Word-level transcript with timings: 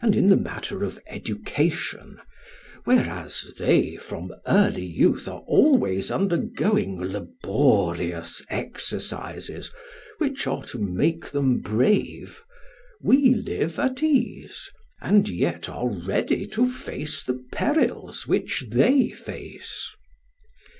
And 0.00 0.14
in 0.14 0.28
the 0.28 0.36
matter 0.36 0.84
of 0.84 1.00
education, 1.08 2.18
whereas 2.84 3.44
they 3.58 3.96
from 3.96 4.32
early 4.46 4.84
youth 4.86 5.26
are 5.26 5.40
always 5.48 6.12
undergoing 6.12 7.00
laborious 7.00 8.40
exercises 8.50 9.72
which 10.18 10.46
are 10.46 10.62
to 10.66 10.78
make 10.78 11.30
them 11.30 11.58
brave, 11.60 12.44
we 13.00 13.34
live 13.34 13.80
at 13.80 14.00
ease, 14.00 14.70
and 15.00 15.28
yet 15.28 15.68
are 15.68 15.88
ready 15.88 16.46
to 16.46 16.70
face 16.70 17.24
the 17.24 17.44
perils 17.50 18.28
which 18.28 18.66
they 18.70 19.10
face. 19.10 19.92